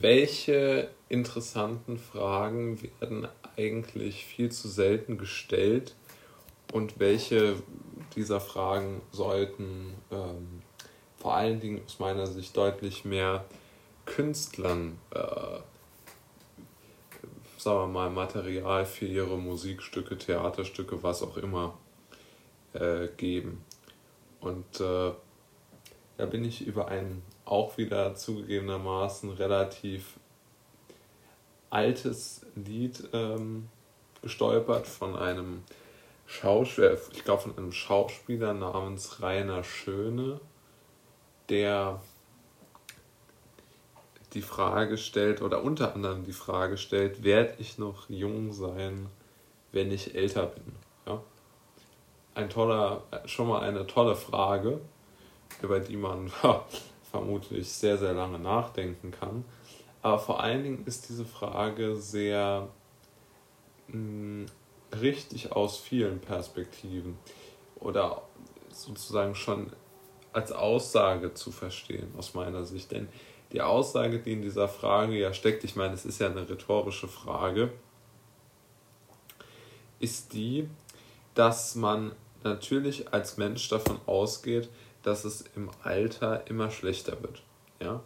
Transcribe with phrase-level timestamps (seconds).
[0.00, 5.94] welche interessanten Fragen werden eigentlich viel zu selten gestellt
[6.72, 7.56] und welche
[8.16, 10.62] dieser Fragen sollten ähm,
[11.18, 13.44] vor allen Dingen aus meiner Sicht deutlich mehr
[14.04, 15.60] Künstlern, äh,
[17.56, 21.78] sagen wir mal, Material für ihre Musikstücke, Theaterstücke, was auch immer
[22.74, 23.64] äh, geben.
[24.40, 25.12] Und äh,
[26.16, 30.14] da bin ich über ein auch wieder zugegebenermaßen relativ
[31.70, 33.68] altes Lied ähm,
[34.22, 35.62] gestolpert von einem
[36.26, 40.40] Schauspieler, ich glaube von einem Schauspieler namens Rainer Schöne,
[41.48, 42.00] der
[44.32, 49.06] die Frage stellt oder unter anderem die Frage stellt, werde ich noch jung sein,
[49.72, 50.64] wenn ich älter bin?
[51.06, 51.22] Ja?
[52.34, 54.80] Ein toller, schon mal eine tolle Frage,
[55.62, 56.32] über die man
[57.14, 59.44] vermutlich sehr, sehr lange nachdenken kann.
[60.02, 62.68] Aber vor allen Dingen ist diese Frage sehr
[63.86, 64.46] mh, hm,
[65.00, 67.16] richtig aus vielen Perspektiven
[67.78, 68.22] oder
[68.68, 69.72] sozusagen schon
[70.32, 72.90] als Aussage zu verstehen, aus meiner Sicht.
[72.90, 73.08] Denn
[73.52, 77.06] die Aussage, die in dieser Frage ja steckt, ich meine, es ist ja eine rhetorische
[77.06, 77.70] Frage,
[80.00, 80.68] ist die,
[81.34, 82.10] dass man
[82.42, 84.68] natürlich als Mensch davon ausgeht,
[85.04, 87.42] dass es im Alter immer schlechter wird.
[87.80, 88.02] Ja?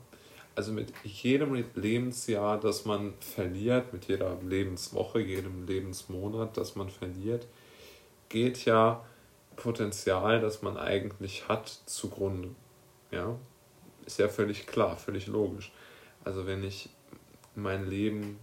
[0.54, 7.46] Also mit jedem Lebensjahr, das man verliert, mit jeder Lebenswoche, jedem Lebensmonat, das man verliert,
[8.28, 9.05] geht ja
[9.56, 12.50] Potenzial, das man eigentlich hat, zugrunde.
[13.12, 13.36] Ja?
[14.05, 15.72] Ist ja völlig klar, völlig logisch.
[16.24, 16.90] Also wenn ich
[17.55, 18.38] mein Leben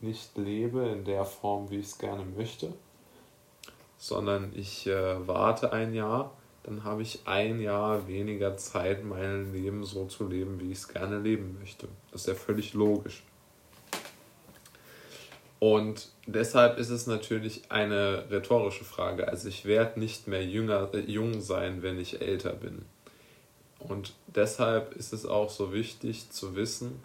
[0.00, 2.72] nicht lebe in der Form, wie ich es gerne möchte,
[3.98, 6.32] sondern ich äh, warte ein Jahr,
[6.64, 10.88] dann habe ich ein Jahr weniger Zeit, mein Leben so zu leben, wie ich es
[10.88, 11.88] gerne leben möchte.
[12.10, 13.24] Das ist ja völlig logisch.
[15.58, 19.28] Und deshalb ist es natürlich eine rhetorische Frage.
[19.28, 22.84] Also ich werde nicht mehr jünger, äh, jung sein, wenn ich älter bin.
[23.78, 27.02] Und deshalb ist es auch so wichtig zu wissen,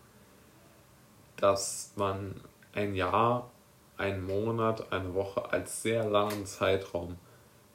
[1.36, 2.36] dass man
[2.74, 3.52] ein Jahr,
[3.98, 7.18] einen Monat, eine Woche als sehr langen Zeitraum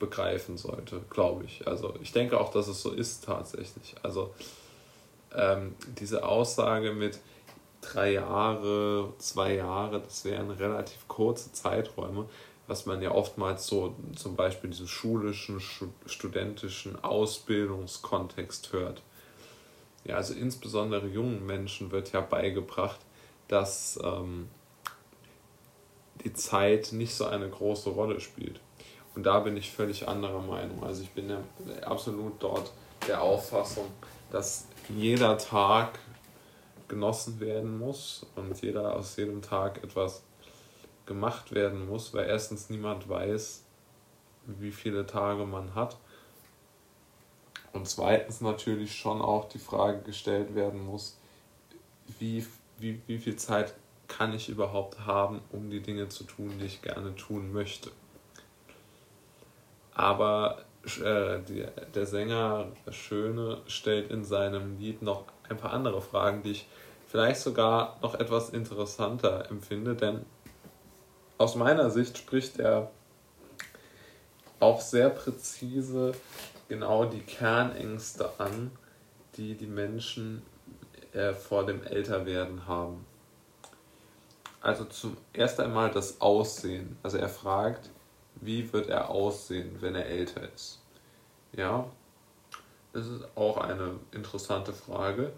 [0.02, 1.68] begreifen sollte, glaube ich.
[1.68, 3.94] Also ich denke auch, dass es so ist tatsächlich.
[4.02, 4.34] Also
[5.32, 7.20] ähm, diese Aussage mit
[7.80, 12.28] drei Jahre, zwei Jahre, das wären relativ kurze Zeiträume,
[12.66, 15.62] was man ja oftmals so zum Beispiel diesem schulischen,
[16.06, 19.02] studentischen Ausbildungskontext hört.
[20.04, 22.98] Ja, also insbesondere jungen Menschen wird ja beigebracht,
[23.46, 24.48] dass ähm,
[26.24, 28.60] die Zeit nicht so eine große Rolle spielt.
[29.14, 30.82] Und da bin ich völlig anderer Meinung.
[30.82, 31.38] Also ich bin ja
[31.84, 32.72] absolut dort
[33.06, 33.86] der Auffassung,
[34.30, 35.98] dass jeder Tag
[36.88, 40.22] genossen werden muss und jeder aus jedem Tag etwas
[41.06, 43.64] gemacht werden muss, weil erstens niemand weiß,
[44.46, 45.96] wie viele Tage man hat.
[47.72, 51.16] Und zweitens natürlich schon auch die Frage gestellt werden muss,
[52.18, 52.46] wie,
[52.78, 53.74] wie, wie viel Zeit
[54.08, 57.90] kann ich überhaupt haben, um die Dinge zu tun, die ich gerne tun möchte.
[59.94, 61.64] Aber äh, die,
[61.94, 66.66] der Sänger Schöne stellt in seinem Lied noch ein paar andere Fragen, die ich
[67.08, 70.25] vielleicht sogar noch etwas interessanter empfinde, denn
[71.38, 72.91] aus meiner Sicht spricht er
[74.60, 76.12] auch sehr präzise
[76.69, 78.70] genau die Kernängste an,
[79.36, 80.42] die die Menschen
[81.12, 83.04] äh, vor dem Älterwerden haben.
[84.60, 86.97] Also zum erst einmal das Aussehen.
[87.02, 87.91] Also er fragt,
[88.42, 90.80] wie wird er aussehen, wenn er älter ist?
[91.56, 91.86] Ja,
[92.92, 95.32] das ist auch eine interessante Frage.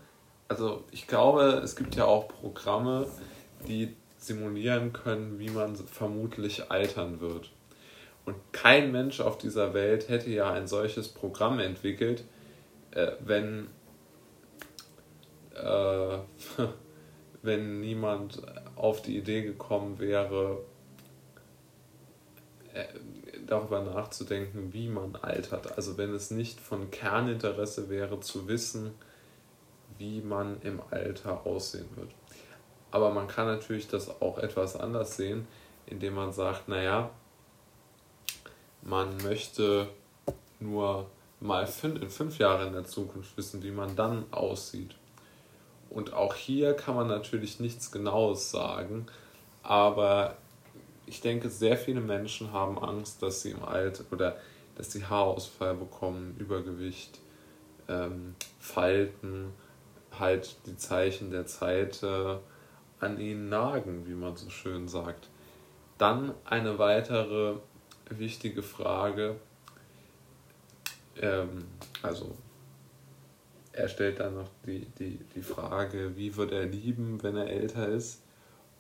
[0.49, 3.07] Also ich glaube, es gibt ja auch Programme,
[3.69, 7.51] die simulieren können, wie man vermutlich altern wird.
[8.25, 12.25] Und kein Mensch auf dieser Welt hätte ja ein solches Programm entwickelt,
[12.93, 13.69] äh, wenn,
[15.55, 16.19] äh,
[17.43, 18.43] wenn niemand
[18.77, 20.59] auf die Idee gekommen wäre,
[23.47, 25.77] darüber nachzudenken, wie man altert.
[25.77, 28.93] Also wenn es nicht von Kerninteresse wäre zu wissen,
[29.99, 32.11] wie man im Alter aussehen wird.
[32.91, 35.47] Aber man kann natürlich das auch etwas anders sehen,
[35.87, 37.11] indem man sagt, naja,
[38.83, 39.89] man möchte
[40.61, 41.07] nur
[41.41, 44.95] mal in fünf Jahren in der Zukunft wissen, wie man dann aussieht.
[45.91, 49.07] Und auch hier kann man natürlich nichts Genaues sagen,
[49.63, 50.37] aber
[51.07, 54.37] ich denke, sehr viele Menschen haben Angst, dass sie im Alter oder
[54.77, 57.21] dass sie Haarausfall bekommen, Übergewicht,
[57.89, 59.53] ähm, Falten,
[60.19, 62.37] halt die Zeichen der Zeit äh,
[63.01, 65.29] an ihnen nagen, wie man so schön sagt.
[65.99, 67.57] Dann eine weitere
[68.11, 69.37] wichtige Frage,
[71.21, 71.65] ähm,
[72.03, 72.37] also
[73.73, 77.89] er stellt dann noch die, die, die Frage, wie wird er lieben, wenn er älter
[77.89, 78.23] ist.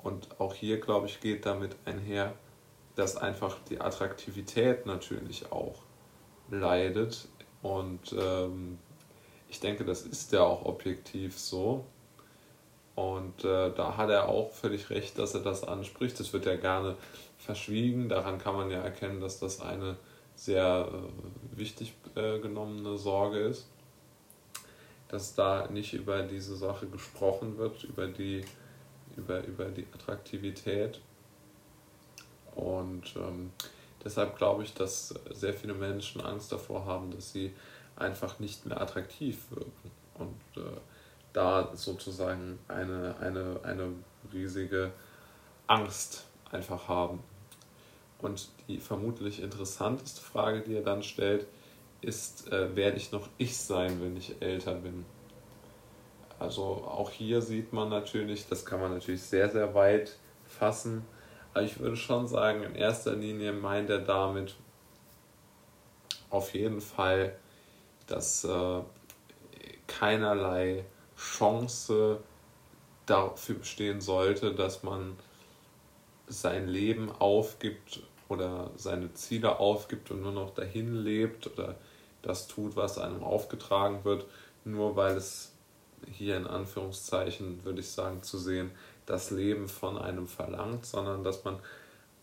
[0.05, 2.35] Und auch hier, glaube ich, geht damit einher,
[2.95, 5.81] dass einfach die Attraktivität natürlich auch
[6.51, 7.27] leidet.
[7.63, 8.79] Und ähm,
[9.49, 11.87] ich denke, das ist ja auch objektiv so.
[12.95, 16.21] Und äh, da hat er auch völlig recht, dass er das anspricht.
[16.21, 16.97] Das wird ja gerne
[17.39, 18.09] verschwiegen.
[18.09, 19.97] Daran kann man ja erkennen, dass das eine
[20.37, 23.67] sehr äh, wichtig äh, genommene Sorge ist.
[25.09, 28.45] Dass da nicht über diese Sache gesprochen wird, über die,
[29.17, 31.01] über, über die Attraktivität.
[32.55, 33.51] Und ähm,
[34.05, 37.53] deshalb glaube ich, dass sehr viele Menschen Angst davor haben, dass sie
[37.97, 39.91] einfach nicht mehr attraktiv wirken.
[40.15, 40.77] Und äh,
[41.33, 43.93] da sozusagen eine, eine, eine
[44.33, 44.93] riesige
[45.67, 47.23] Angst einfach haben.
[48.19, 51.47] Und die vermutlich interessanteste Frage, die er dann stellt,
[52.01, 55.05] ist, äh, werde ich noch ich sein, wenn ich älter bin?
[56.45, 61.07] Also auch hier sieht man natürlich, das kann man natürlich sehr, sehr weit fassen,
[61.55, 64.55] aber ich würde schon sagen, in erster Linie meint er damit
[66.29, 67.35] auf jeden Fall,
[68.07, 68.81] dass äh,
[69.87, 70.85] keinerlei
[71.17, 72.21] Chance
[73.07, 75.17] dafür bestehen sollte, dass man
[76.27, 81.77] sein Leben aufgibt oder seine Ziele aufgibt und nur noch dahin lebt oder
[82.21, 84.27] das tut, was einem aufgetragen wird,
[84.67, 85.54] nur weil es
[86.11, 88.71] hier in Anführungszeichen, würde ich sagen, zu sehen,
[89.07, 91.59] das Leben von einem verlangt, sondern dass man,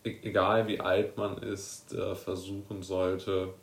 [0.04, 3.54] e-, egal wie alt man ist, äh, versuchen sollte,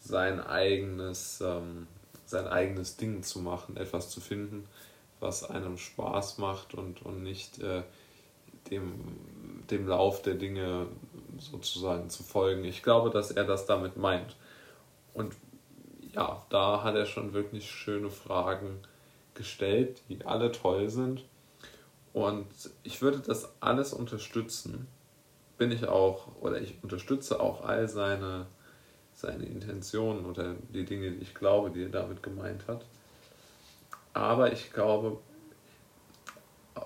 [0.00, 1.86] sein eigenes ähm,
[2.26, 4.66] sein eigenes Ding zu machen, etwas zu finden,
[5.20, 7.82] was einem Spaß macht und, und nicht äh,
[8.70, 8.94] dem,
[9.70, 10.86] dem Lauf der Dinge
[11.38, 12.64] sozusagen zu folgen.
[12.64, 14.36] Ich glaube, dass er das damit meint.
[15.12, 15.34] Und
[16.12, 18.80] ja, da hat er schon wirklich schöne Fragen
[19.34, 21.24] gestellt, die alle toll sind.
[22.12, 22.46] Und
[22.82, 24.86] ich würde das alles unterstützen.
[25.58, 28.46] Bin ich auch, oder ich unterstütze auch all seine
[29.14, 32.84] seine Intentionen oder die Dinge, die ich glaube, die er damit gemeint hat.
[34.12, 35.18] Aber ich glaube,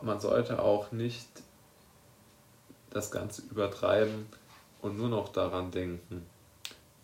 [0.03, 1.29] man sollte auch nicht
[2.91, 4.27] das Ganze übertreiben
[4.81, 6.27] und nur noch daran denken,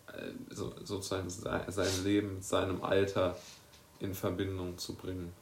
[0.07, 3.35] äh, so, sozusagen sein Leben seinem Alter
[3.99, 5.33] in Verbindung zu bringen.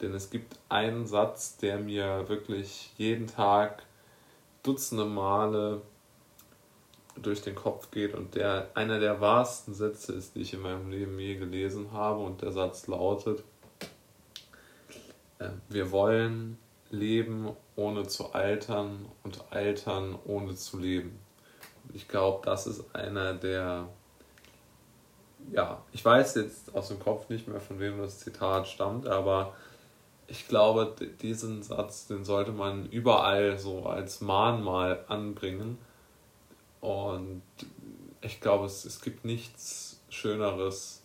[0.00, 3.82] Denn es gibt einen Satz, der mir wirklich jeden Tag
[4.62, 5.80] dutzende Male
[7.16, 10.90] durch den Kopf geht und der einer der wahrsten Sätze ist, die ich in meinem
[10.90, 12.20] Leben je gelesen habe.
[12.20, 13.42] Und der Satz lautet,
[15.38, 16.58] äh, wir wollen
[16.90, 21.18] leben ohne zu altern und altern ohne zu leben.
[21.94, 23.88] Ich glaube, das ist einer der,
[25.52, 29.54] ja, ich weiß jetzt aus dem Kopf nicht mehr, von wem das Zitat stammt, aber
[30.28, 35.78] ich glaube, diesen Satz, den sollte man überall so als Mahnmal anbringen
[36.80, 37.42] und
[38.20, 41.02] ich glaube, es, es gibt nichts Schöneres,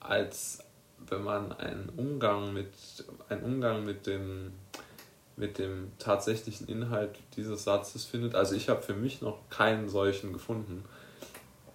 [0.00, 0.62] als
[0.98, 2.72] wenn man einen Umgang mit,
[3.28, 4.52] einen Umgang mit dem,
[5.36, 8.34] mit dem tatsächlichen Inhalt dieses Satzes findet.
[8.34, 10.84] Also ich habe für mich noch keinen solchen gefunden.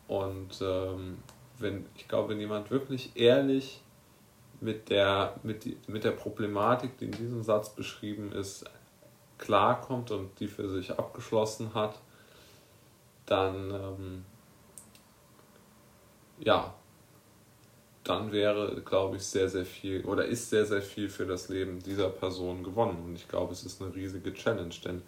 [0.08, 1.20] Und ähm,
[1.62, 3.82] wenn, ich glaube, wenn jemand wirklich ehrlich
[4.60, 8.66] mit der, mit, die, mit der Problematik, die in diesem Satz beschrieben ist,
[9.38, 12.00] klarkommt und die für sich abgeschlossen hat,
[13.26, 14.26] dann ähm,
[16.40, 16.74] ja,
[18.04, 21.80] dann wäre, glaube ich, sehr, sehr viel oder ist sehr, sehr viel für das Leben
[21.80, 23.04] dieser Person gewonnen.
[23.06, 25.02] Und ich glaube, es ist eine riesige Challenge, denn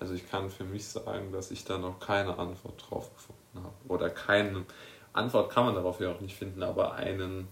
[0.00, 3.74] also ich kann für mich sagen, dass ich da noch keine Antwort drauf gefunden habe.
[3.88, 4.64] Oder keine
[5.14, 7.48] Antwort kann man darauf ja auch nicht finden, aber einen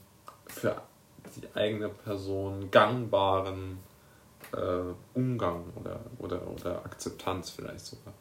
[0.46, 0.82] für
[1.36, 3.78] die eigene Person gangbaren
[4.52, 8.12] äh, Umgang oder, oder, oder Akzeptanz vielleicht sogar.